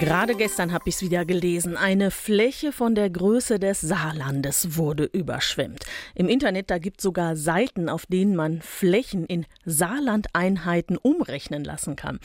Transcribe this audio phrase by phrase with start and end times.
[0.00, 1.76] Gerade gestern habe ich es wieder gelesen.
[1.76, 5.84] Eine Fläche von der Größe des Saarlandes wurde überschwemmt.
[6.14, 11.94] Im Internet, da gibt es sogar Seiten, auf denen man Flächen in Saarlandeinheiten umrechnen lassen
[11.94, 12.20] kann.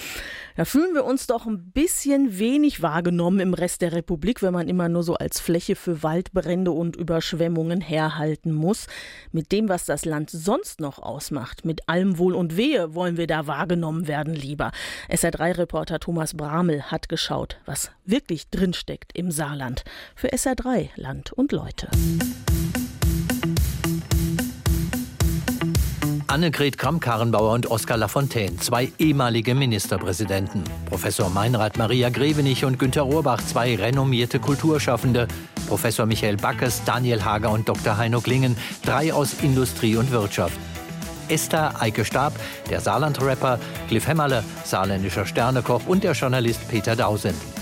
[0.56, 4.70] Da fühlen wir uns doch ein bisschen wenig wahrgenommen im Rest der Republik, wenn man
[4.70, 8.88] immer nur so als Fläche für Waldbrände und Überschwemmungen herhalten muss.
[9.32, 13.28] Mit dem, was das Land sonst noch ausmacht, mit allem Wohl und Wehe, wollen wir
[13.28, 14.72] da wahrgenommen werden lieber.
[15.10, 19.84] SR3-Reporter Thomas Bramel hat geschaut, was wirklich drinsteckt im Saarland.
[20.16, 21.90] Für SR3 Land und Leute.
[26.28, 30.64] Annegret Kramp-Karrenbauer und Oskar Lafontaine, zwei ehemalige Ministerpräsidenten.
[30.86, 35.28] Professor Meinrad Maria Grevenich und Günter Rohrbach, zwei renommierte Kulturschaffende.
[35.68, 37.98] Professor Michael Backes, Daniel Hager und Dr.
[37.98, 40.58] Heino Klingen, drei aus Industrie und Wirtschaft.
[41.30, 42.34] Esther Eike Stab,
[42.70, 47.57] der Saarland-Rapper, Cliff Hämmerle, saarländischer Sternekoch und der Journalist Peter Dausend.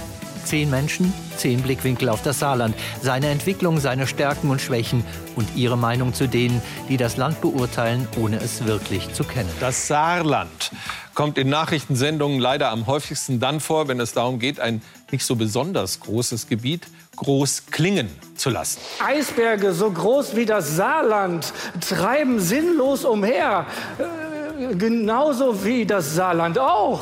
[0.45, 5.03] Zehn Menschen, zehn Blickwinkel auf das Saarland, seine Entwicklung, seine Stärken und Schwächen
[5.35, 9.49] und ihre Meinung zu denen, die das Land beurteilen, ohne es wirklich zu kennen.
[9.59, 10.71] Das Saarland
[11.15, 15.35] kommt in Nachrichtensendungen leider am häufigsten dann vor, wenn es darum geht, ein nicht so
[15.35, 16.85] besonders großes Gebiet
[17.15, 18.79] groß klingen zu lassen.
[19.03, 23.65] Eisberge so groß wie das Saarland treiben sinnlos umher.
[23.97, 27.01] Äh, genauso wie das Saarland auch.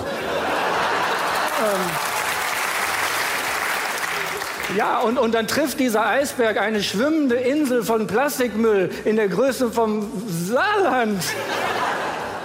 [1.59, 2.12] ähm.
[4.77, 9.71] Ja, und, und dann trifft dieser Eisberg eine schwimmende Insel von Plastikmüll in der Größe
[9.71, 11.21] vom Saarland.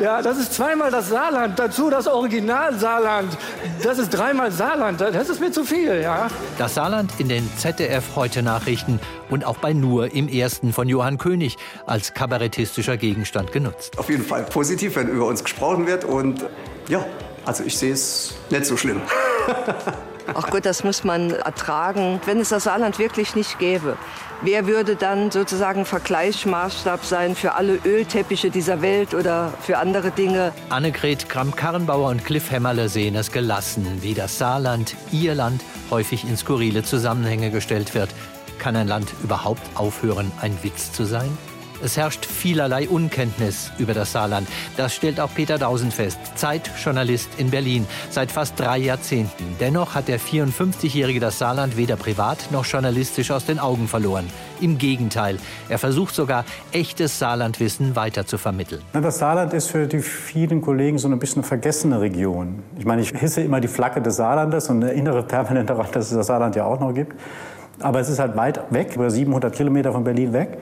[0.00, 3.36] Ja, das ist zweimal das Saarland, dazu das Original Saarland.
[3.82, 6.28] Das ist dreimal Saarland, das ist mir zu viel, ja.
[6.56, 11.18] Das Saarland in den ZDF heute Nachrichten und auch bei Nur im ersten von Johann
[11.18, 13.98] König als kabarettistischer Gegenstand genutzt.
[13.98, 16.44] Auf jeden Fall positiv, wenn über uns gesprochen wird und
[16.88, 17.04] ja,
[17.44, 19.00] also ich sehe es nicht so schlimm.
[20.34, 22.20] Ach Gott, das muss man ertragen.
[22.26, 23.96] Wenn es das Saarland wirklich nicht gäbe,
[24.42, 30.52] wer würde dann sozusagen Vergleichsmaßstab sein für alle Ölteppiche dieser Welt oder für andere Dinge?
[30.68, 36.36] Annegret Kramp-Karrenbauer und Cliff Hämmerle sehen es gelassen, wie das Saarland, ihr Land, häufig in
[36.36, 38.10] skurrile Zusammenhänge gestellt wird.
[38.58, 41.36] Kann ein Land überhaupt aufhören, ein Witz zu sein?
[41.82, 44.48] Es herrscht vielerlei Unkenntnis über das Saarland.
[44.76, 49.44] Das stellt auch Peter Dausen fest, Zeitjournalist in Berlin, seit fast drei Jahrzehnten.
[49.60, 54.28] Dennoch hat der 54-Jährige das Saarland weder privat noch journalistisch aus den Augen verloren.
[54.60, 58.82] Im Gegenteil, er versucht sogar, echtes Saarlandwissen weiter zu vermitteln.
[58.92, 62.62] Das Saarland ist für die vielen Kollegen so ein bisschen eine vergessene Region.
[62.76, 66.16] Ich meine, ich hisse immer die Flagge des Saarlandes und erinnere permanent daran, dass es
[66.16, 67.14] das Saarland ja auch noch gibt.
[67.80, 70.58] Aber es ist halt weit weg, über 700 Kilometer von Berlin weg.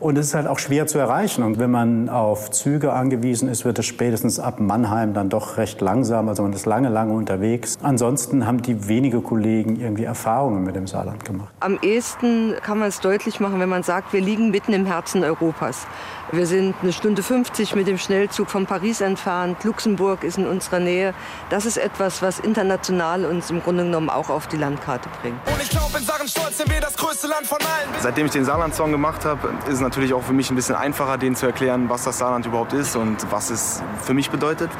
[0.00, 1.42] Und es ist halt auch schwer zu erreichen.
[1.42, 5.82] Und wenn man auf Züge angewiesen ist, wird es spätestens ab Mannheim dann doch recht
[5.82, 6.30] langsam.
[6.30, 7.76] Also man ist lange, lange unterwegs.
[7.82, 11.52] Ansonsten haben die wenige Kollegen irgendwie Erfahrungen mit dem Saarland gemacht.
[11.60, 15.22] Am ehesten kann man es deutlich machen, wenn man sagt, wir liegen mitten im Herzen
[15.22, 15.86] Europas.
[16.32, 19.64] Wir sind eine Stunde 50 mit dem Schnellzug von Paris entfernt.
[19.64, 21.12] Luxemburg ist in unserer Nähe.
[21.50, 25.36] Das ist etwas, was international uns im Grunde genommen auch auf die Landkarte bringt.
[25.44, 28.00] Und ich glaube, in Sachen Stolz sind wir das größte Land von allen.
[28.00, 31.18] Seitdem ich den Saarland-Song gemacht habe, ist es natürlich auch für mich ein bisschen einfacher,
[31.18, 34.70] denen zu erklären, was das Saarland überhaupt ist und was es für mich bedeutet.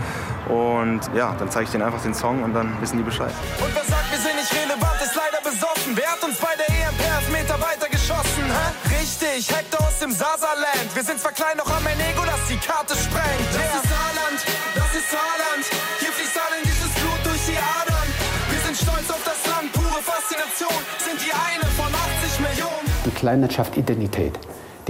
[0.46, 3.34] Und ja, dann zeige ich denen einfach den Song und dann wissen die Bescheid.
[3.58, 5.98] Und wer sagt, wir sind nicht relevant, ist leider besoffen.
[5.98, 8.46] Wer hat uns bei der EMP Meter weiter geschossen?
[8.46, 9.02] Hä?
[9.02, 10.86] Richtig, Hector aus dem Sasaland.
[10.94, 13.50] Wir sind zwar klein, noch am mein Ego, das die Karte sprengt.
[13.50, 13.82] Das yeah.
[13.82, 14.38] ist Saarland,
[14.78, 15.64] das ist Saarland.
[15.98, 18.08] Hier fließt saarländisches Blut durch die Adern.
[18.46, 20.78] Wir sind stolz auf das Land, pure Faszination.
[21.02, 22.86] Sind die eine von 80 Millionen.
[23.02, 24.38] Die Kleinheit schafft Identität.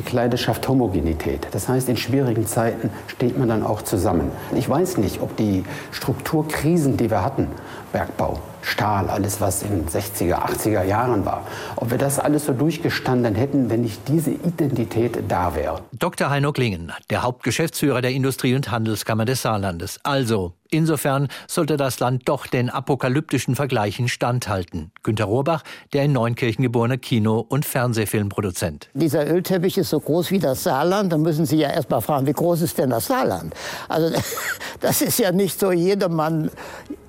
[0.01, 1.49] Die Kleide schafft Homogenität.
[1.51, 4.33] Das heißt, in schwierigen Zeiten steht man dann auch zusammen.
[4.57, 5.63] Ich weiß nicht, ob die
[5.93, 7.49] Strukturkrisen, die wir hatten,
[7.93, 13.35] Bergbau, Stahl, alles was in 60er, 80er Jahren war, ob wir das alles so durchgestanden
[13.35, 15.83] hätten, wenn nicht diese Identität da wäre.
[15.93, 16.31] Dr.
[16.31, 20.01] Heino Klingen, der Hauptgeschäftsführer der Industrie- und Handelskammer des Saarlandes.
[20.03, 24.93] Also, insofern sollte das Land doch den apokalyptischen Vergleichen standhalten.
[25.03, 28.89] Günter Rohrbach, der in Neunkirchen geborene Kino- und Fernsehfilmproduzent.
[28.95, 31.13] Dieser Ölteppich ist so groß wie das Saarland.
[31.13, 33.55] Da müssen Sie ja erst mal fragen, wie groß ist denn das Saarland?
[33.89, 34.17] Also,
[34.81, 36.51] das ist ja nicht so jedermann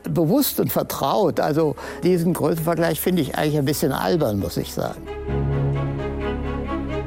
[0.04, 1.40] bewusst und vertraut.
[1.40, 5.08] Also diesen Größenvergleich finde ich eigentlich ein bisschen albern, muss ich sagen.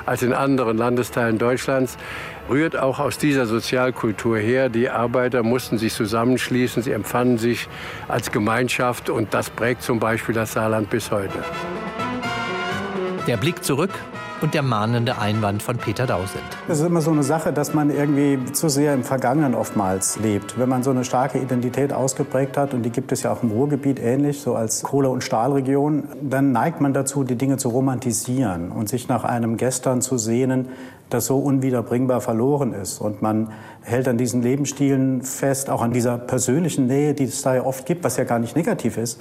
[0.07, 1.99] als in anderen Landesteilen Deutschlands,
[2.49, 4.69] rührt auch aus dieser Sozialkultur her.
[4.69, 7.69] Die Arbeiter mussten sich zusammenschließen, sie empfanden sich
[8.09, 11.39] als Gemeinschaft und das prägt zum Beispiel das Saarland bis heute.
[13.27, 13.91] Der Blick zurück
[14.41, 16.43] und der mahnende Einwand von Peter Dausend.
[16.69, 20.59] Es ist immer so eine Sache, dass man irgendwie zu sehr im Vergangenen oftmals lebt.
[20.59, 23.51] Wenn man so eine starke Identität ausgeprägt hat, und die gibt es ja auch im
[23.51, 28.71] Ruhrgebiet ähnlich, so als Kohle- und Stahlregion, dann neigt man dazu, die Dinge zu romantisieren
[28.71, 30.69] und sich nach einem Gestern zu sehnen,
[31.11, 33.01] das so unwiederbringbar verloren ist.
[33.01, 33.51] Und man
[33.83, 37.87] hält an diesen Lebensstilen fest, auch an dieser persönlichen Nähe, die es da ja oft
[37.87, 39.21] gibt, was ja gar nicht negativ ist.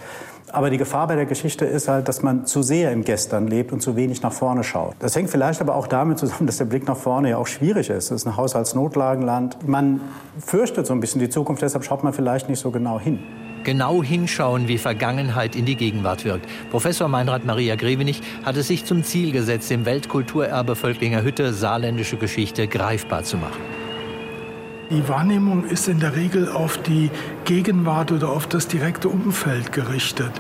[0.52, 3.74] Aber die Gefahr bei der Geschichte ist halt, dass man zu sehr im Gestern lebt
[3.74, 4.96] und zu wenig nach vorne schaut.
[5.00, 7.90] Das hängt vielleicht aber auch damit zusammen, dass der Blick nach vorne ja auch schwierig
[7.90, 8.06] ist.
[8.06, 9.68] Es ist ein Haushaltsnotlagenland.
[9.68, 10.00] Man
[10.40, 13.20] fürchtet so ein bisschen die Zukunft, deshalb schaut man vielleicht nicht so genau hin
[13.64, 16.48] genau hinschauen, wie Vergangenheit in die Gegenwart wirkt.
[16.72, 22.16] Professor Meinrad Maria Grevenich hat es sich zum Ziel gesetzt, dem Weltkulturerbe Völklinger Hütte saarländische
[22.16, 23.77] Geschichte greifbar zu machen.
[24.90, 27.12] Die Wahrnehmung ist in der Regel auf die
[27.44, 30.32] Gegenwart oder auf das direkte Umfeld gerichtet.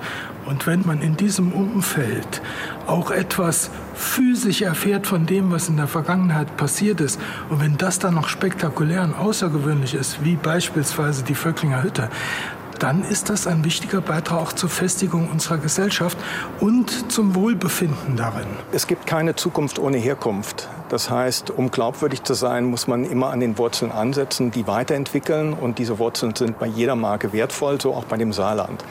[0.45, 2.41] Und wenn man in diesem Umfeld
[2.85, 7.99] auch etwas physisch erfährt von dem, was in der Vergangenheit passiert ist, und wenn das
[7.99, 12.09] dann noch spektakulär und außergewöhnlich ist, wie beispielsweise die Völklinger Hütte,
[12.79, 16.17] dann ist das ein wichtiger Beitrag auch zur Festigung unserer Gesellschaft
[16.59, 18.47] und zum Wohlbefinden darin.
[18.71, 20.69] Es gibt keine Zukunft ohne Herkunft.
[20.89, 25.53] Das heißt, um glaubwürdig zu sein, muss man immer an den Wurzeln ansetzen, die weiterentwickeln.
[25.53, 28.83] Und diese Wurzeln sind bei jeder Marke wertvoll, so auch bei dem Saarland.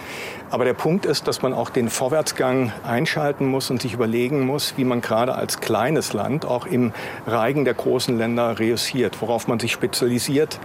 [0.48, 4.74] Aber der Punkt ist, dass man auch den Vorwärtsgang einschalten muss und sich überlegen muss,
[4.76, 6.92] wie man gerade als kleines Land auch im
[7.26, 10.60] Reigen der großen Länder reüssiert, worauf man sich spezialisiert,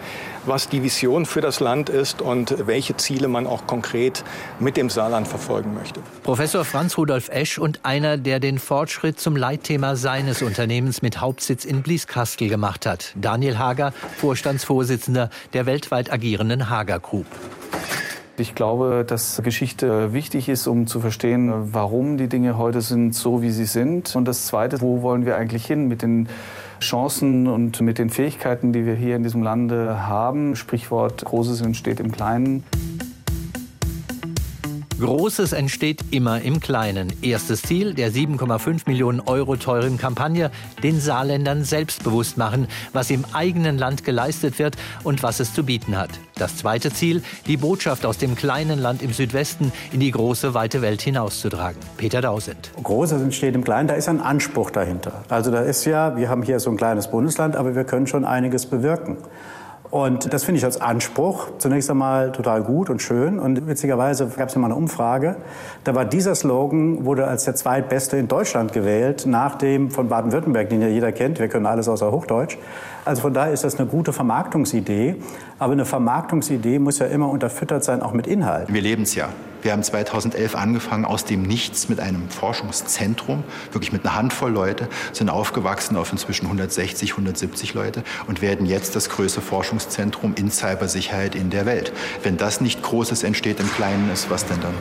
[0.45, 4.23] was die Vision für das Land ist und welche Ziele man auch konkret
[4.59, 5.99] mit dem Saarland verfolgen möchte.
[6.23, 11.83] Professor Franz Rudolf Esch und einer, der den Fortschritt zum Leitthema seines Unternehmens Hauptsitz in
[11.83, 13.13] Blieskastel gemacht hat.
[13.15, 17.27] Daniel Hager, Vorstandsvorsitzender der weltweit agierenden Hager Group.
[18.37, 23.41] Ich glaube, dass Geschichte wichtig ist, um zu verstehen, warum die Dinge heute sind, so
[23.43, 24.15] wie sie sind.
[24.15, 26.27] Und das Zweite, wo wollen wir eigentlich hin mit den
[26.79, 30.55] Chancen und mit den Fähigkeiten, die wir hier in diesem Lande haben.
[30.55, 32.63] Sprichwort, Großes entsteht im Kleinen.
[35.01, 37.11] Großes entsteht immer im Kleinen.
[37.23, 40.51] Erstes Ziel der 7,5 Millionen Euro teuren Kampagne,
[40.83, 45.97] den Saarländern selbstbewusst machen, was im eigenen Land geleistet wird und was es zu bieten
[45.97, 46.11] hat.
[46.35, 50.83] Das zweite Ziel, die Botschaft aus dem kleinen Land im Südwesten in die große, weite
[50.83, 51.79] Welt hinauszutragen.
[51.97, 52.69] Peter Dausend.
[52.83, 55.23] Großes entsteht im Kleinen, da ist ein Anspruch dahinter.
[55.29, 58.23] Also da ist ja, wir haben hier so ein kleines Bundesland, aber wir können schon
[58.23, 59.17] einiges bewirken.
[59.91, 63.39] Und das finde ich als Anspruch zunächst einmal total gut und schön.
[63.39, 65.35] Und witzigerweise gab es ja mal eine Umfrage.
[65.83, 70.69] Da war dieser Slogan, wurde als der zweitbeste in Deutschland gewählt, nach dem von Baden-Württemberg,
[70.69, 71.39] den ja jeder kennt.
[71.39, 72.57] Wir können alles außer Hochdeutsch.
[73.05, 75.15] Also von daher ist das eine gute Vermarktungsidee.
[75.59, 78.71] Aber eine Vermarktungsidee muss ja immer unterfüttert sein, auch mit Inhalt.
[78.71, 79.29] Wir leben es ja.
[79.61, 84.87] Wir haben 2011 angefangen aus dem Nichts mit einem Forschungszentrum, wirklich mit einer Handvoll Leute,
[85.13, 91.35] sind aufgewachsen auf inzwischen 160, 170 Leute und werden jetzt das größte Forschungszentrum in Cybersicherheit
[91.35, 91.93] in der Welt.
[92.23, 94.73] Wenn das nicht Großes entsteht im Kleinen ist, was denn dann?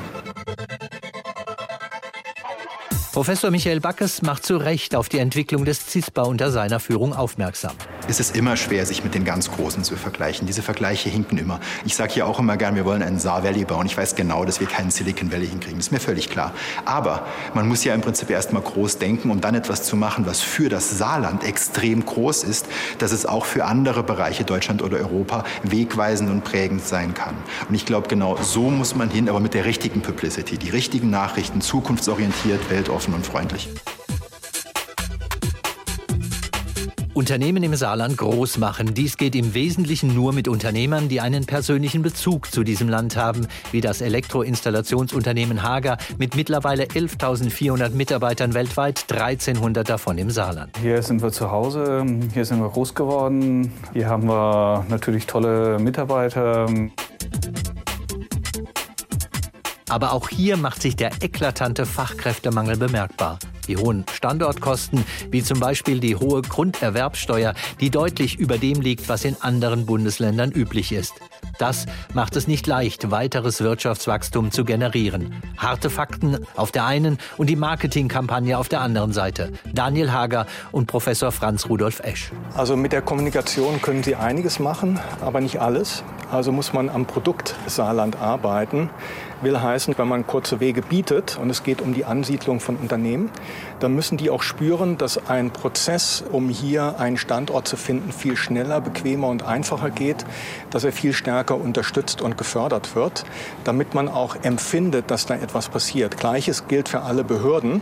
[3.13, 7.73] Professor Michael Backes macht zu Recht auf die Entwicklung des CISPA unter seiner Führung aufmerksam.
[8.11, 10.47] Ist es immer schwer, sich mit den ganz Großen zu vergleichen.
[10.47, 11.61] Diese Vergleiche hinken immer.
[11.85, 13.87] Ich sage hier auch immer gern, wir wollen einen Saar Valley bauen.
[13.87, 15.79] Ich weiß genau, dass wir keinen Silicon Valley hinkriegen.
[15.79, 16.53] Das ist mir völlig klar.
[16.85, 17.25] Aber
[17.55, 20.69] man muss ja im Prinzip erstmal groß denken, um dann etwas zu machen, was für
[20.69, 22.67] das Saarland extrem groß ist,
[22.99, 27.37] dass es auch für andere Bereiche Deutschland oder Europa wegweisend und prägend sein kann.
[27.69, 31.11] Und ich glaube, genau so muss man hin, aber mit der richtigen Publicity, die richtigen
[31.11, 33.69] Nachrichten, zukunftsorientiert, weltoffen und freundlich.
[37.13, 38.95] Unternehmen im Saarland groß machen.
[38.95, 43.49] Dies geht im Wesentlichen nur mit Unternehmern, die einen persönlichen Bezug zu diesem Land haben,
[43.73, 50.79] wie das Elektroinstallationsunternehmen Hager mit mittlerweile 11.400 Mitarbeitern weltweit, 1300 davon im Saarland.
[50.81, 55.81] Hier sind wir zu Hause, hier sind wir groß geworden, hier haben wir natürlich tolle
[55.81, 56.67] Mitarbeiter.
[59.91, 63.41] Aber auch hier macht sich der eklatante Fachkräftemangel bemerkbar.
[63.67, 69.25] Die hohen Standortkosten, wie zum Beispiel die hohe Grunderwerbsteuer, die deutlich über dem liegt, was
[69.25, 71.15] in anderen Bundesländern üblich ist.
[71.59, 75.35] Das macht es nicht leicht, weiteres Wirtschaftswachstum zu generieren.
[75.59, 79.53] Harte Fakten auf der einen und die Marketingkampagne auf der anderen Seite.
[79.75, 82.31] Daniel Hager und Professor Franz Rudolf Esch.
[82.55, 86.05] Also mit der Kommunikation können Sie einiges machen, aber nicht alles.
[86.31, 88.89] Also muss man am Produkt Saarland arbeiten.
[89.43, 93.31] Will heißen, wenn man kurze Wege bietet und es geht um die Ansiedlung von Unternehmen,
[93.79, 98.37] dann müssen die auch spüren, dass ein Prozess, um hier einen Standort zu finden, viel
[98.37, 100.27] schneller, bequemer und einfacher geht,
[100.69, 103.25] dass er viel stärker unterstützt und gefördert wird,
[103.65, 106.19] damit man auch empfindet, dass da etwas passiert.
[106.19, 107.81] Gleiches gilt für alle Behörden.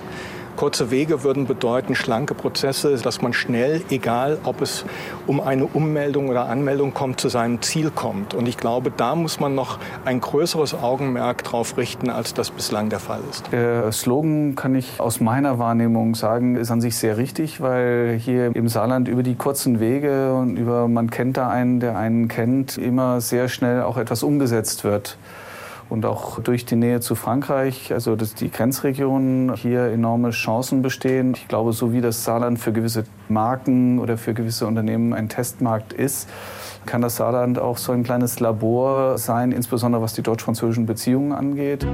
[0.58, 4.84] Kurze Wege würden bedeuten schlanke Prozesse, dass man schnell, egal ob es
[5.28, 8.34] um eine Ummeldung oder Anmeldung kommt, zu seinem Ziel kommt.
[8.34, 12.88] Und ich glaube, da muss man noch ein größeres Augenmerk drauf richten, als das bislang
[12.88, 13.44] der Fall ist.
[13.52, 18.50] Der Slogan, kann ich aus meiner Wahrnehmung sagen, ist an sich sehr richtig, weil hier
[18.56, 22.76] im Saarland über die kurzen Wege und über man kennt da einen, der einen kennt,
[22.78, 25.18] immer sehr schnell auch etwas umgesetzt wird
[25.90, 31.34] und auch durch die Nähe zu Frankreich, also dass die Grenzregionen hier enorme Chancen bestehen.
[31.34, 35.92] Ich glaube, so wie das Saarland für gewisse Marken oder für gewisse Unternehmen ein Testmarkt
[35.92, 36.28] ist,
[36.86, 41.86] kann das Saarland auch so ein kleines Labor sein, insbesondere was die deutsch-französischen Beziehungen angeht.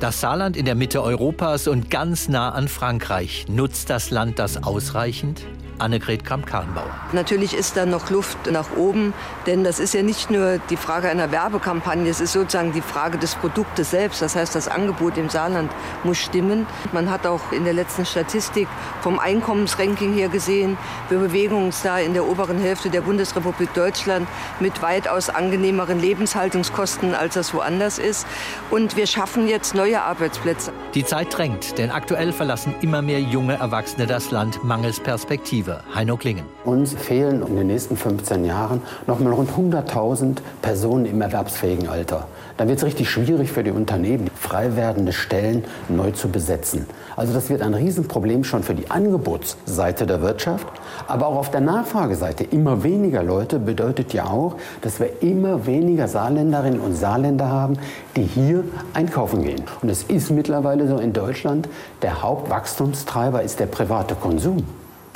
[0.00, 3.46] Das Saarland in der Mitte Europas und ganz nah an Frankreich.
[3.48, 5.46] Nutzt das Land das ausreichend?
[5.78, 6.90] Annegret Kramp-Karrenbauer.
[7.12, 9.12] Natürlich ist da noch Luft nach oben,
[9.46, 13.18] denn das ist ja nicht nur die Frage einer Werbekampagne, es ist sozusagen die Frage
[13.18, 14.22] des Produktes selbst.
[14.22, 15.70] Das heißt, das Angebot im Saarland
[16.04, 16.66] muss stimmen.
[16.92, 18.68] Man hat auch in der letzten Statistik
[19.00, 20.76] vom Einkommensranking her gesehen,
[21.08, 24.28] wir bewegen uns da in der oberen Hälfte der Bundesrepublik Deutschland
[24.60, 28.26] mit weitaus angenehmeren Lebenshaltungskosten, als das woanders ist.
[28.70, 30.72] Und wir schaffen jetzt neue Arbeitsplätze.
[30.94, 35.65] Die Zeit drängt, denn aktuell verlassen immer mehr junge Erwachsene das Land mangels Perspektive.
[35.66, 35.94] Perspektive.
[35.94, 36.44] Heino Klingen.
[36.64, 42.28] Uns fehlen in den nächsten 15 Jahren noch mal rund 100.000 Personen im erwerbsfähigen Alter.
[42.56, 46.86] Dann wird es richtig schwierig für die Unternehmen, frei werdende Stellen neu zu besetzen.
[47.14, 50.66] Also das wird ein Riesenproblem schon für die Angebotsseite der Wirtschaft,
[51.06, 52.44] aber auch auf der Nachfrageseite.
[52.44, 57.78] Immer weniger Leute bedeutet ja auch, dass wir immer weniger Saarländerinnen und Saarländer haben,
[58.16, 59.62] die hier einkaufen gehen.
[59.82, 61.68] Und es ist mittlerweile so in Deutschland,
[62.02, 64.64] der Hauptwachstumstreiber ist der private Konsum.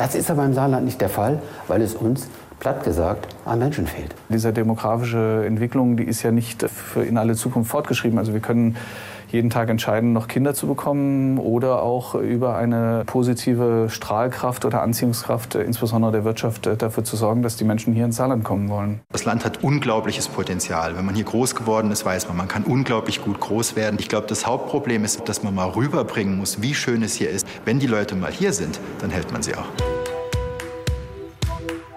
[0.01, 2.27] Das ist aber im Saarland nicht der Fall, weil es uns
[2.59, 4.15] platt gesagt, an Menschen fehlt.
[4.31, 8.19] Diese demografische Entwicklung, die ist ja nicht für in alle Zukunft fortgeschrieben.
[8.19, 8.77] Also wir können
[9.33, 15.55] jeden Tag entscheiden, noch Kinder zu bekommen oder auch über eine positive Strahlkraft oder Anziehungskraft,
[15.55, 18.69] äh, insbesondere der Wirtschaft, äh, dafür zu sorgen, dass die Menschen hier ins Saarland kommen
[18.69, 19.01] wollen.
[19.13, 20.97] Das Land hat unglaubliches Potenzial.
[20.97, 23.97] Wenn man hier groß geworden ist, weiß man, man kann unglaublich gut groß werden.
[24.01, 27.47] Ich glaube, das Hauptproblem ist, dass man mal rüberbringen muss, wie schön es hier ist.
[27.65, 29.90] Wenn die Leute mal hier sind, dann hält man sie auch.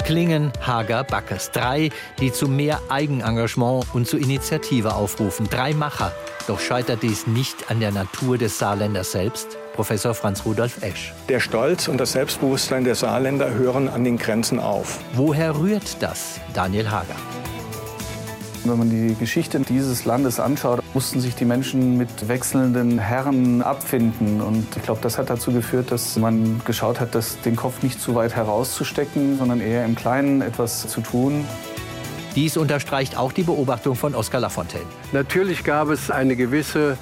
[0.04, 1.52] Klingen, Hager, Backes.
[1.52, 5.48] Drei, die zu mehr Eigenengagement und zu Initiative aufrufen.
[5.50, 6.12] Drei Macher.
[6.46, 9.58] Doch scheitert dies nicht an der Natur des Saarländers selbst?
[9.74, 11.14] Professor Franz Rudolf Esch.
[11.30, 15.00] Der Stolz und das Selbstbewusstsein der Saarländer hören an den Grenzen auf.
[15.14, 16.42] Woher rührt das?
[16.54, 17.16] Daniel Hager.
[18.66, 24.40] Wenn man die Geschichte dieses Landes anschaut, mussten sich die Menschen mit wechselnden Herren abfinden.
[24.40, 28.00] Und ich glaube, das hat dazu geführt, dass man geschaut hat, dass den Kopf nicht
[28.00, 31.46] zu weit herauszustecken, sondern eher im Kleinen etwas zu tun.
[32.36, 34.86] Dies unterstreicht auch die Beobachtung von Oskar Lafontaine.
[35.12, 36.98] Natürlich gab es eine gewisse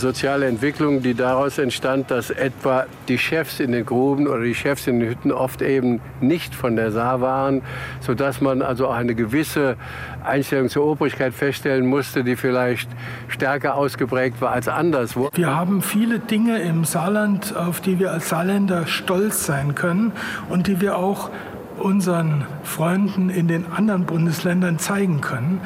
[0.00, 4.86] soziale Entwicklung, die daraus entstand, dass etwa die Chefs in den Gruben oder die Chefs
[4.86, 7.62] in den Hütten oft eben nicht von der Saar waren,
[8.00, 9.76] sodass man also auch eine gewisse
[10.24, 12.88] Einstellung zur Obrigkeit feststellen musste, die vielleicht
[13.28, 15.30] stärker ausgeprägt war als anderswo.
[15.34, 20.12] Wir haben viele Dinge im Saarland, auf die wir als Saarländer stolz sein können
[20.48, 21.30] und die wir auch
[21.78, 25.60] unseren Freunden in den anderen Bundesländern zeigen können.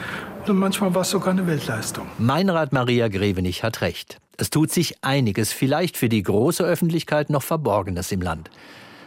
[0.46, 2.06] Und manchmal war es sogar eine Weltleistung.
[2.18, 4.18] Meinrad Maria Grevenich hat recht.
[4.36, 8.50] Es tut sich einiges, vielleicht für die große Öffentlichkeit noch Verborgenes im Land.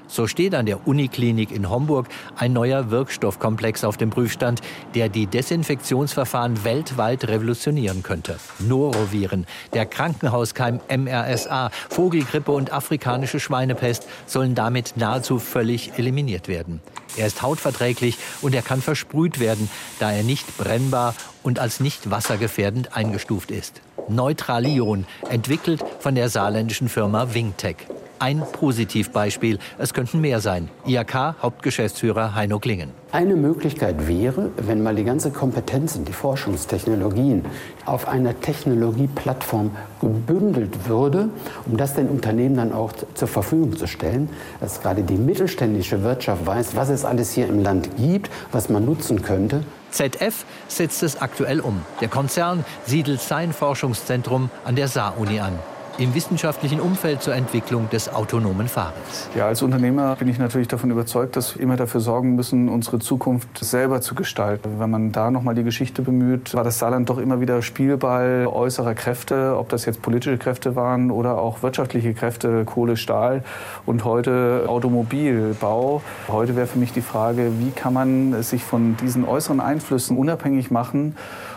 [0.07, 4.61] So steht an der Uniklinik in Homburg ein neuer Wirkstoffkomplex auf dem Prüfstand,
[4.95, 8.37] der die Desinfektionsverfahren weltweit revolutionieren könnte.
[8.59, 16.81] Noroviren, der Krankenhauskeim MRSA, Vogelgrippe und afrikanische Schweinepest sollen damit nahezu völlig eliminiert werden.
[17.15, 19.69] Er ist hautverträglich und er kann versprüht werden,
[19.99, 23.81] da er nicht brennbar und als nicht wassergefährdend eingestuft ist.
[24.09, 27.77] Neutralion, entwickelt von der saarländischen Firma Wingtech
[28.23, 29.59] ein Positivbeispiel.
[29.77, 30.69] Es könnten mehr sein.
[30.87, 32.91] IHK-Hauptgeschäftsführer Heino Klingen.
[33.11, 37.43] Eine Möglichkeit wäre, wenn mal die ganze Kompetenzen, die Forschungstechnologien
[37.85, 41.27] auf einer Technologieplattform gebündelt würde,
[41.65, 44.29] um das den Unternehmen dann auch zur Verfügung zu stellen,
[44.61, 48.85] dass gerade die mittelständische Wirtschaft weiß, was es alles hier im Land gibt, was man
[48.85, 49.65] nutzen könnte.
[49.91, 51.81] ZF setzt es aktuell um.
[51.99, 55.59] Der Konzern siedelt sein Forschungszentrum an der Saar-Uni an
[55.99, 59.29] im wissenschaftlichen Umfeld zur Entwicklung des autonomen Fahrens.
[59.35, 62.99] Ja, als Unternehmer bin ich natürlich davon überzeugt, dass wir immer dafür sorgen müssen, unsere
[62.99, 64.79] Zukunft selber zu gestalten.
[64.79, 68.47] Wenn man da noch mal die Geschichte bemüht, war das Saarland doch immer wieder Spielball
[68.47, 73.43] äußerer Kräfte, ob das jetzt politische Kräfte waren oder auch wirtschaftliche Kräfte, Kohle, Stahl
[73.85, 76.01] und heute Automobilbau.
[76.27, 80.71] Heute wäre für mich die Frage, wie kann man sich von diesen äußeren Einflüssen unabhängig
[80.71, 81.15] machen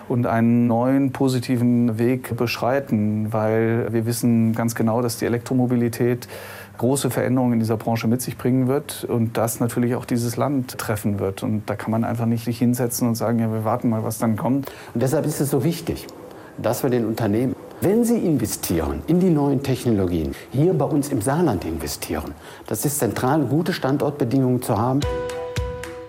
[0.08, 6.28] und einen neuen positiven Weg beschreiten, weil wir wissen ganz genau, dass die Elektromobilität
[6.78, 10.78] große Veränderungen in dieser Branche mit sich bringen wird und das natürlich auch dieses Land
[10.78, 11.42] treffen wird.
[11.42, 14.18] Und da kann man einfach nicht sich hinsetzen und sagen, ja, wir warten mal, was
[14.18, 14.70] dann kommt.
[14.94, 16.06] Und deshalb ist es so wichtig,
[16.58, 21.20] dass wir den Unternehmen, wenn sie investieren in die neuen Technologien, hier bei uns im
[21.20, 22.32] Saarland investieren.
[22.66, 25.00] Das ist zentral, gute Standortbedingungen zu haben.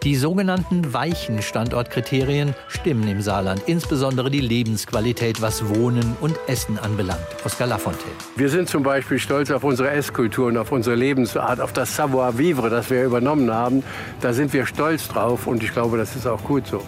[0.08, 7.20] Die sogenannten weichen Standortkriterien stimmen im Saarland, insbesondere die Lebensqualität, was Wohnen und Essen anbelangt.
[7.44, 8.14] Oskar Lafontaine.
[8.38, 12.70] Wir sind zum Beispiel stolz auf unsere Esskultur und auf unsere Lebensart, auf das Savoir-vivre,
[12.70, 13.84] das wir übernommen haben.
[14.22, 16.82] Da sind wir stolz drauf und ich glaube, das ist auch gut so.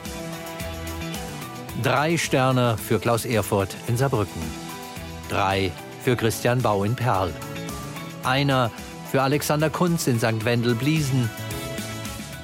[1.84, 4.42] Drei Sterne für Klaus Erfurt in Saarbrücken.
[5.28, 5.74] Drei
[6.06, 7.34] für Christian Bau in Perl.
[8.24, 8.72] Einer
[9.12, 10.46] für Alexander Kunz in St.
[10.46, 11.30] Wendel-Bliesen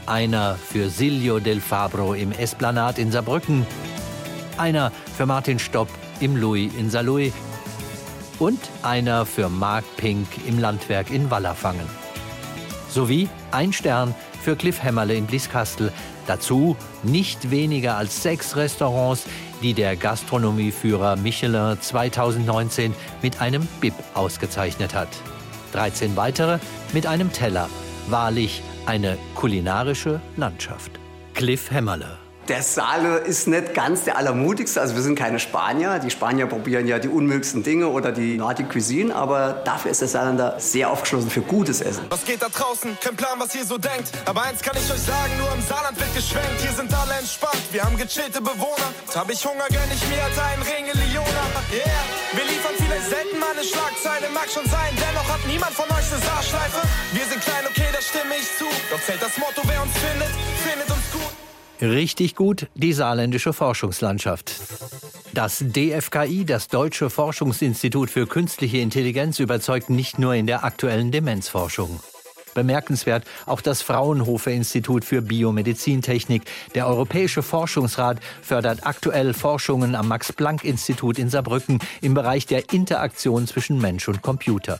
[0.07, 3.65] einer für Silvio del Fabro im Esplanat in Saarbrücken,
[4.57, 5.89] einer für Martin Stopp
[6.19, 7.33] im Louis in Saarlouis
[8.39, 11.87] und einer für Mark Pink im Landwerk in Wallerfangen.
[12.89, 15.91] Sowie ein Stern für Cliff Hämmerle in Blieskastel.
[16.27, 19.25] Dazu nicht weniger als sechs Restaurants,
[19.61, 25.09] die der Gastronomieführer Michelin 2019 mit einem BIP ausgezeichnet hat.
[25.73, 26.59] 13 weitere
[26.93, 27.69] mit einem Teller.
[28.07, 30.91] Wahrlich eine kulinarische Landschaft.
[31.33, 32.17] Cliff Hämmerle.
[32.47, 34.79] Der Saale ist nicht ganz der allermutigste.
[34.79, 35.97] Also wir sind keine Spanier.
[35.97, 39.15] Die Spanier probieren ja die unmöglichsten Dinge oder die Nordic Cuisine.
[39.15, 42.05] Aber dafür ist der Saarländer sehr aufgeschlossen für gutes Essen.
[42.09, 42.95] Was geht da draußen?
[43.01, 44.11] Kein Plan, was ihr so denkt.
[44.25, 46.61] Aber eins kann ich euch sagen, nur im Saarland wird geschwenkt.
[46.61, 47.63] Hier sind alle entspannt.
[47.71, 48.93] Wir haben gechillte Bewohner.
[49.15, 51.45] Hab ich Hunger, gönn ich mir als einen Ringe Leona.
[51.73, 51.81] Yeah,
[52.37, 54.29] wir liefern vielleicht selten mal eine Schlagzeile.
[54.37, 56.81] Mag schon sein, dennoch hat niemand von euch eine Saarschleife.
[57.11, 58.13] Wir sind klein, okay, da stimme ich zu.
[58.13, 58.24] Doch
[59.05, 61.91] zählt das Motto, wer uns findet, findet uns gut.
[61.91, 64.51] Richtig gut die saarländische Forschungslandschaft.
[65.33, 71.99] Das DFKI, das Deutsche Forschungsinstitut für künstliche Intelligenz, überzeugt nicht nur in der aktuellen Demenzforschung.
[72.55, 76.43] Bemerkenswert auch das Fraunhofer Institut für Biomedizintechnik.
[76.73, 83.77] Der Europäische Forschungsrat fördert aktuell Forschungen am Max-Planck-Institut in Saarbrücken im Bereich der Interaktion zwischen
[83.79, 84.79] Mensch und Computer.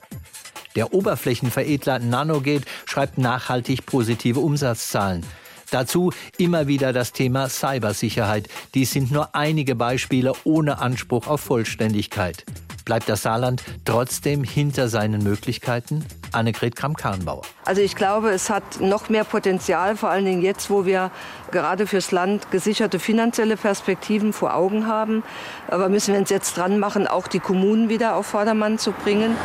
[0.75, 5.25] Der Oberflächenveredler Nanogate schreibt nachhaltig positive Umsatzzahlen.
[5.71, 8.49] Dazu immer wieder das Thema Cybersicherheit.
[8.73, 12.43] Dies sind nur einige Beispiele ohne Anspruch auf Vollständigkeit.
[12.83, 16.05] Bleibt das Saarland trotzdem hinter seinen Möglichkeiten?
[16.33, 17.41] Annegret Kramp-Karrenbauer.
[17.65, 21.09] Also ich glaube, es hat noch mehr Potenzial, vor allen Dingen jetzt, wo wir
[21.51, 25.23] gerade fürs Land gesicherte finanzielle Perspektiven vor Augen haben.
[25.67, 29.35] Aber müssen wir uns jetzt dran machen, auch die Kommunen wieder auf Vordermann zu bringen.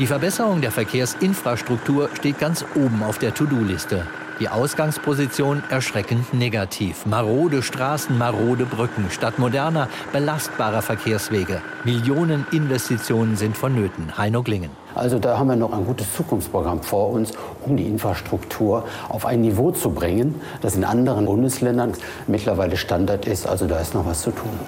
[0.00, 4.06] Die Verbesserung der Verkehrsinfrastruktur steht ganz oben auf der To-Do-Liste.
[4.40, 7.04] Die Ausgangsposition erschreckend negativ.
[7.04, 11.60] Marode Straßen, marode Brücken statt moderner, belastbarer Verkehrswege.
[11.84, 14.16] Millionen Investitionen sind vonnöten.
[14.16, 14.70] Heino Glingen.
[14.94, 17.32] Also da haben wir noch ein gutes Zukunftsprogramm vor uns,
[17.66, 21.92] um die Infrastruktur auf ein Niveau zu bringen, das in anderen Bundesländern
[22.26, 23.46] mittlerweile Standard ist.
[23.46, 24.58] Also da ist noch was zu tun.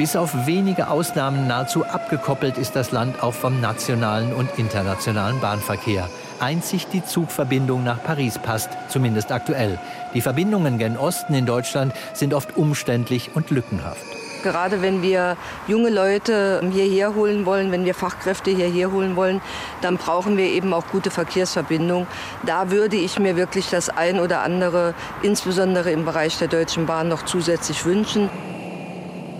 [0.00, 6.08] Bis auf wenige Ausnahmen nahezu abgekoppelt ist das Land auch vom nationalen und internationalen Bahnverkehr.
[6.38, 9.78] Einzig die Zugverbindung nach Paris passt, zumindest aktuell.
[10.14, 14.06] Die Verbindungen gen Osten in Deutschland sind oft umständlich und lückenhaft.
[14.42, 15.36] Gerade wenn wir
[15.68, 19.42] junge Leute hierher holen wollen, wenn wir Fachkräfte hierher holen wollen,
[19.82, 22.06] dann brauchen wir eben auch gute Verkehrsverbindungen.
[22.46, 27.08] Da würde ich mir wirklich das ein oder andere, insbesondere im Bereich der Deutschen Bahn,
[27.08, 28.30] noch zusätzlich wünschen.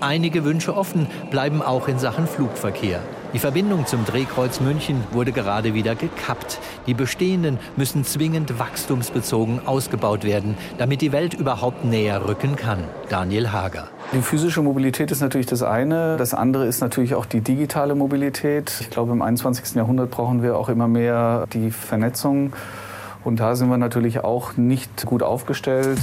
[0.02, 3.00] Einige Wünsche offen bleiben auch in Sachen Flugverkehr.
[3.34, 6.58] Die Verbindung zum Drehkreuz München wurde gerade wieder gekappt.
[6.86, 12.78] Die bestehenden müssen zwingend wachstumsbezogen ausgebaut werden, damit die Welt überhaupt näher rücken kann.
[13.10, 13.88] Daniel Hager.
[14.14, 16.16] Die physische Mobilität ist natürlich das eine.
[16.16, 18.72] Das andere ist natürlich auch die digitale Mobilität.
[18.80, 19.74] Ich glaube, im 21.
[19.74, 22.54] Jahrhundert brauchen wir auch immer mehr die Vernetzung.
[23.22, 25.98] Und da sind wir natürlich auch nicht gut aufgestellt.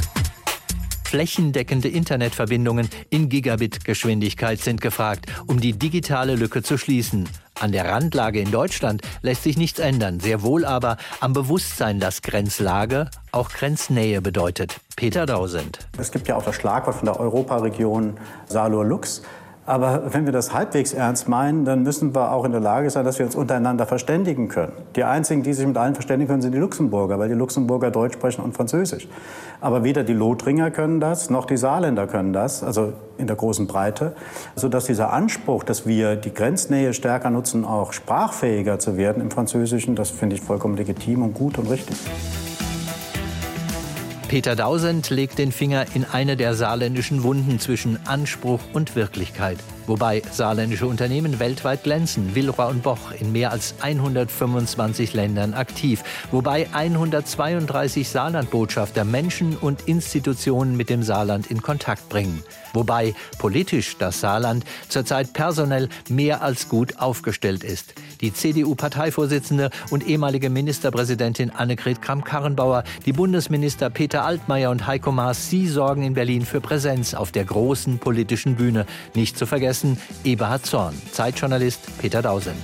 [1.17, 7.27] Flächendeckende Internetverbindungen in Gigabit-Geschwindigkeit sind gefragt, um die digitale Lücke zu schließen.
[7.59, 12.21] An der Randlage in Deutschland lässt sich nichts ändern, sehr wohl aber am Bewusstsein, dass
[12.21, 14.79] Grenzlage auch Grenznähe bedeutet.
[14.95, 15.79] Peter Dausend.
[15.97, 19.23] Es gibt ja auch das Schlagwort von der Europaregion Salur-Lux.
[19.67, 23.03] Aber wenn wir das halbwegs ernst meinen, dann müssen wir auch in der Lage sein,
[23.03, 24.71] dass wir uns untereinander verständigen können.
[24.95, 28.13] Die einzigen, die sich mit allen verständigen können, sind die Luxemburger, weil die Luxemburger Deutsch
[28.13, 29.09] sprechen und Französisch.
[29.59, 33.67] Aber weder die Lothringer können das, noch die Saarländer können das, also in der großen
[33.67, 34.13] Breite,
[34.55, 39.95] sodass dieser Anspruch, dass wir die Grenznähe stärker nutzen, auch sprachfähiger zu werden im Französischen,
[39.95, 41.97] das finde ich vollkommen legitim und gut und richtig.
[44.27, 49.57] Peter Dausend legt den Finger in eine der saarländischen Wunden zwischen Anspruch und Wirklichkeit.
[49.87, 56.03] Wobei saarländische Unternehmen weltweit glänzen, Willroy und Boch in mehr als 125 Ländern aktiv.
[56.29, 62.43] Wobei 132 Saarlandbotschafter Menschen und Institutionen mit dem Saarland in Kontakt bringen.
[62.73, 67.93] Wobei politisch das Saarland zurzeit personell mehr als gut aufgestellt ist.
[68.19, 75.67] Die CDU-Parteivorsitzende und ehemalige Ministerpräsidentin Annegret Kramp-Karrenbauer, die Bundesminister Peter Altmaier und Heiko Maas, sie
[75.67, 78.85] sorgen in Berlin für Präsenz auf der großen politischen Bühne.
[79.15, 79.76] Nicht zu vergessen
[80.23, 82.57] Eberhard Zorn, Zeitjournalist Peter Dausend.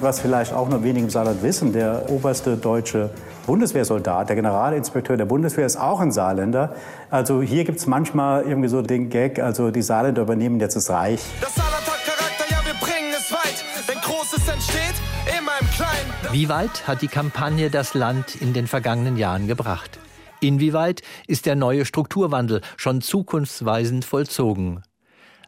[0.00, 3.10] Was vielleicht auch nur wenige im Saarland wissen, der oberste deutsche
[3.46, 6.74] Bundeswehrsoldat, der Generalinspekteur der Bundeswehr ist auch ein Saarländer.
[7.10, 10.90] Also hier gibt es manchmal irgendwie so den Gag, also die Saarländer übernehmen jetzt das
[10.90, 11.22] Reich.
[11.40, 14.94] Das Saarland hat Charakter, ja wir bringen es weit, denn Großes entsteht
[15.38, 16.32] immer im Kleinen.
[16.32, 19.98] Wie weit hat die Kampagne das Land in den vergangenen Jahren gebracht?
[20.40, 24.82] Inwieweit ist der neue Strukturwandel schon zukunftsweisend vollzogen?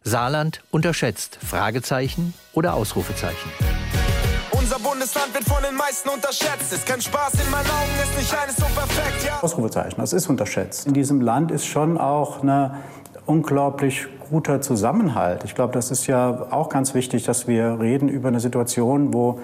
[0.02, 1.38] Saarland unterschätzt?
[1.46, 3.50] Fragezeichen oder Ausrufezeichen?
[4.50, 6.72] Unser Bundesland wird von den meisten unterschätzt.
[6.72, 9.42] Ist kein Spaß in meinen Augen, ist nicht alles so perfekt, ja.
[9.42, 10.86] Ausrufezeichen, das ist unterschätzt.
[10.86, 12.70] In diesem Land ist schon auch ein
[13.26, 15.44] unglaublich guter Zusammenhalt.
[15.44, 19.38] Ich glaube, das ist ja auch ganz wichtig, dass wir reden über eine Situation, wo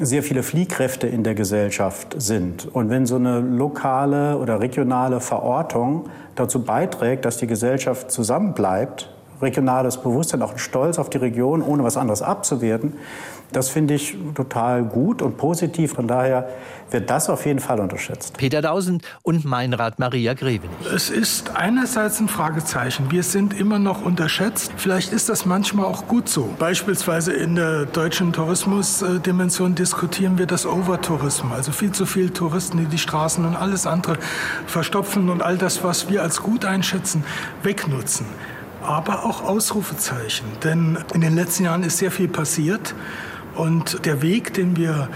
[0.00, 2.66] sehr viele Fliehkräfte in der Gesellschaft sind.
[2.72, 9.08] Und wenn so eine lokale oder regionale Verortung dazu beiträgt, dass die Gesellschaft zusammenbleibt,
[9.42, 12.94] regionales Bewusstsein, auch ein Stolz auf die Region, ohne was anderes abzuwerten,
[13.52, 15.92] das finde ich total gut und positiv.
[15.92, 16.48] Von daher
[16.90, 18.36] wird das auf jeden Fall unterschätzt.
[18.38, 20.70] Peter Dausend und Meinrad Maria Grevenich.
[20.94, 23.10] Es ist einerseits ein Fragezeichen.
[23.10, 24.72] Wir sind immer noch unterschätzt.
[24.76, 26.48] Vielleicht ist das manchmal auch gut so.
[26.58, 31.52] Beispielsweise in der deutschen Tourismusdimension diskutieren wir das Overtourismus.
[31.52, 34.16] Also viel zu viele Touristen, die die Straßen und alles andere
[34.66, 37.24] verstopfen und all das, was wir als gut einschätzen,
[37.62, 38.26] wegnutzen
[38.82, 40.46] aber auch Ausrufezeichen.
[40.62, 42.94] Denn in den letzten Jahren ist sehr viel passiert
[43.54, 45.08] und der Weg, den wir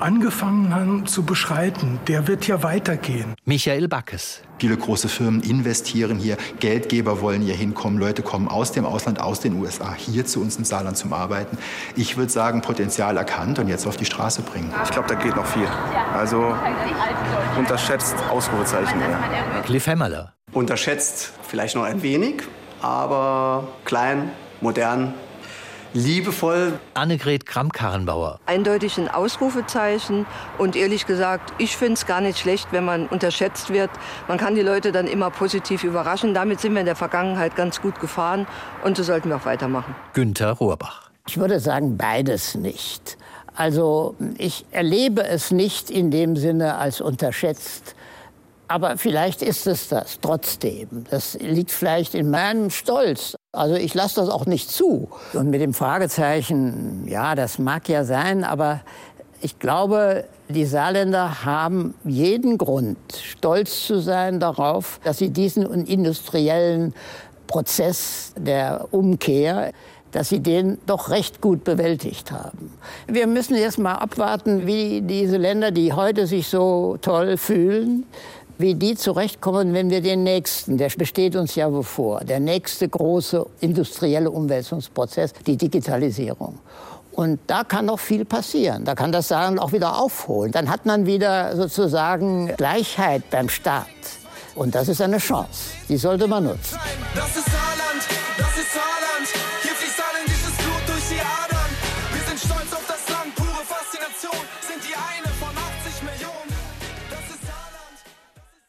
[0.00, 3.34] angefangen haben zu beschreiten, der wird ja weitergehen.
[3.44, 4.42] Michael Backes.
[4.58, 9.40] Viele große Firmen investieren hier, Geldgeber wollen hier hinkommen, Leute kommen aus dem Ausland, aus
[9.40, 11.58] den USA, hier zu uns ins Saarland zum Arbeiten.
[11.96, 14.72] Ich würde sagen, Potenzial erkannt und jetzt auf die Straße bringen.
[14.84, 15.68] Ich glaube, da geht noch viel.
[16.12, 16.54] Also
[17.58, 19.00] unterschätzt Ausrufezeichen.
[19.00, 19.62] Ja.
[19.64, 20.32] Cliff Hämmerle.
[20.52, 22.42] Unterschätzt vielleicht noch ein wenig,
[22.84, 25.14] aber klein, modern,
[25.94, 26.78] liebevoll.
[26.92, 28.40] Annegret Kramp-Karrenbauer.
[28.44, 30.26] Eindeutig ein Ausrufezeichen
[30.58, 33.90] und ehrlich gesagt, ich finde es gar nicht schlecht, wenn man unterschätzt wird.
[34.28, 36.34] Man kann die Leute dann immer positiv überraschen.
[36.34, 38.46] Damit sind wir in der Vergangenheit ganz gut gefahren
[38.84, 39.94] und so sollten wir auch weitermachen.
[40.12, 41.10] Günter Rohrbach.
[41.26, 43.16] Ich würde sagen, beides nicht.
[43.56, 47.94] Also ich erlebe es nicht in dem Sinne als unterschätzt.
[48.66, 51.04] Aber vielleicht ist es das trotzdem.
[51.10, 53.36] Das liegt vielleicht in meinem Stolz.
[53.52, 55.08] Also ich lasse das auch nicht zu.
[55.32, 58.80] Und mit dem Fragezeichen, ja, das mag ja sein, aber
[59.40, 66.94] ich glaube, die Saarländer haben jeden Grund, stolz zu sein darauf, dass sie diesen industriellen
[67.46, 69.72] Prozess der Umkehr
[70.14, 72.72] dass sie den doch recht gut bewältigt haben.
[73.08, 78.06] Wir müssen jetzt mal abwarten, wie diese Länder, die heute sich so toll fühlen,
[78.58, 83.44] wie die zurechtkommen, wenn wir den nächsten, der besteht uns ja bevor, der nächste große
[83.60, 86.58] industrielle Umwälzungsprozess, die Digitalisierung.
[87.12, 88.84] Und da kann noch viel passieren.
[88.84, 90.50] Da kann das Saarland auch wieder aufholen.
[90.50, 93.86] Dann hat man wieder sozusagen Gleichheit beim Staat.
[94.56, 95.70] Und das ist eine Chance.
[95.88, 96.78] Die sollte man nutzen.
[97.14, 97.74] Das ist Saarland.